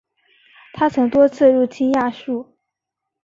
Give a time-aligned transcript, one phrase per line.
[0.73, 2.57] 他曾多次入侵亚述。